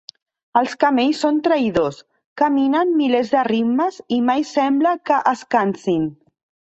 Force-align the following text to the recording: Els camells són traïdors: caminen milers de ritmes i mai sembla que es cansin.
Els 0.61 0.71
camells 0.83 1.19
són 1.25 1.35
traïdors: 1.47 1.99
caminen 2.43 2.95
milers 3.03 3.31
de 3.35 3.43
ritmes 3.49 4.01
i 4.17 4.19
mai 4.31 4.47
sembla 4.53 4.95
que 5.11 5.21
es 5.35 5.45
cansin. 5.57 6.09